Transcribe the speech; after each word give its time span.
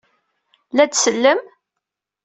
La 0.75 0.85
d-sellem? 0.89 1.39